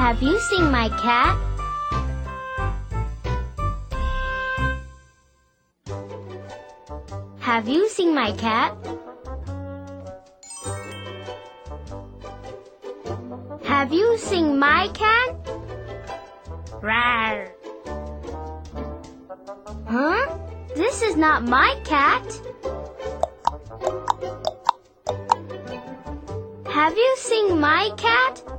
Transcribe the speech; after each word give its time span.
Have 0.00 0.22
you 0.22 0.40
seen 0.40 0.70
my 0.70 0.88
cat? 0.88 1.36
Have 7.38 7.68
you 7.68 7.86
seen 7.86 8.14
my 8.14 8.32
cat? 8.32 8.74
Have 13.62 13.92
you 13.92 14.16
seen 14.16 14.58
my 14.58 14.88
cat? 14.94 15.36
Rawr. 16.80 17.50
Huh? 19.86 20.38
This 20.74 21.02
is 21.02 21.16
not 21.16 21.44
my 21.44 21.78
cat. 21.84 22.24
Have 26.64 26.96
you 26.96 27.14
seen 27.18 27.60
my 27.60 27.90
cat? 27.98 28.49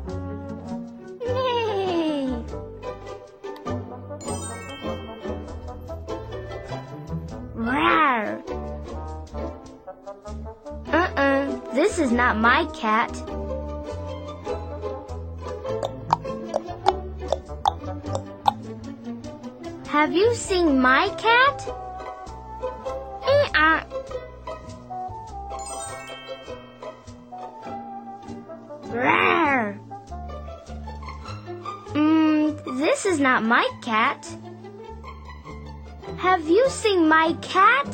This 11.92 12.00
is 12.00 12.12
not 12.14 12.38
my 12.38 12.64
cat. 12.74 13.12
Have 19.88 20.14
you 20.14 20.34
seen 20.34 20.80
my 20.80 21.10
cat? 21.18 21.68
Uh-uh. 23.28 23.84
This 32.78 33.06
is 33.06 33.20
not 33.20 33.44
my 33.44 33.68
cat. 33.82 34.26
Have 36.20 36.48
you 36.48 36.70
seen 36.70 37.10
my 37.10 37.34
cat? 37.42 37.90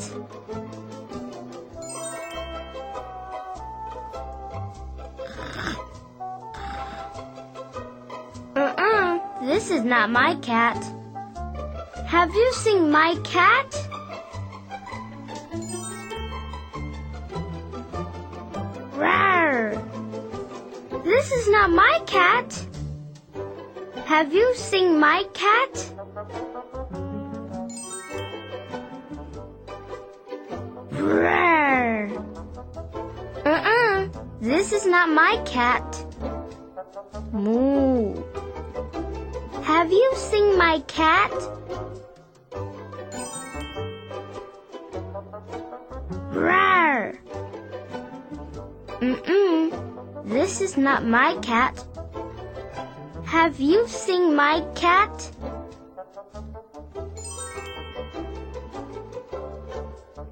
This 9.68 9.80
is 9.80 9.84
not 9.84 10.08
my 10.08 10.34
cat. 10.36 10.82
Have 12.06 12.34
you 12.34 12.52
seen 12.54 12.90
my 12.90 13.14
cat? 13.22 13.70
Rawr! 18.96 19.76
This 21.04 21.32
is 21.32 21.48
not 21.50 21.68
my 21.70 22.00
cat. 22.06 22.66
Have 24.06 24.32
you 24.32 24.54
seen 24.54 24.98
my 24.98 25.24
cat? 25.34 25.74
Rawr! 30.92 32.08
Uh-uh, 33.44 34.08
this 34.40 34.72
is 34.72 34.86
not 34.86 35.10
my 35.10 35.42
cat. 35.44 35.84
Moo. 37.32 37.87
Have 39.88 39.96
you 39.96 40.12
seen 40.16 40.58
my 40.58 40.80
cat? 40.80 41.32
Rawr! 46.30 47.16
Mm-mm. 49.00 50.28
This 50.28 50.60
is 50.60 50.76
not 50.76 51.06
my 51.06 51.38
cat. 51.40 51.82
Have 53.24 53.58
you 53.58 53.88
seen 53.88 54.36
my 54.36 54.60
cat? 54.74 55.30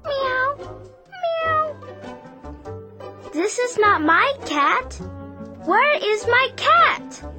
Meow. 0.05 0.55
Meow. 1.23 1.75
This 3.33 3.57
is 3.57 3.79
not 3.79 4.03
my 4.03 4.33
cat. 4.45 4.93
Where 5.65 5.97
is 6.13 6.27
my 6.27 6.49
cat? 6.55 7.36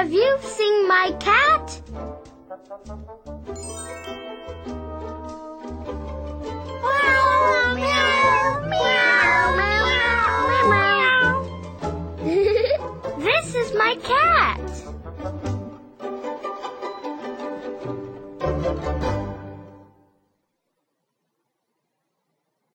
Have 0.00 0.14
you 0.14 0.38
seen 0.40 0.88
my 0.88 1.12
cat? 1.20 1.82
this 13.18 13.54
is 13.54 13.74
my 13.74 13.94
cat. 14.02 14.60